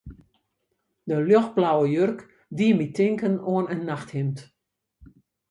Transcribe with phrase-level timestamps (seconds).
[1.09, 2.19] De ljochtblauwe jurk
[2.57, 4.37] die my tinken oan in nachthimd.